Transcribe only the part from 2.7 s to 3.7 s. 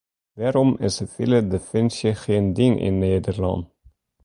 yn Nederlân?